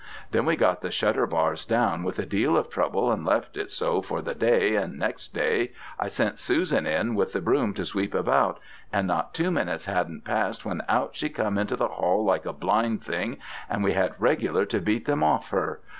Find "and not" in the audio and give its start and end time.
8.91-9.35